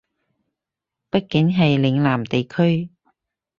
[1.11, 2.89] 畢竟係嶺南地區